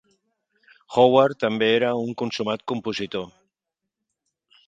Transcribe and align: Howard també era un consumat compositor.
Howard 0.95 1.37
també 1.43 1.67
era 1.75 1.91
un 2.07 2.15
consumat 2.23 2.65
compositor. 2.73 3.27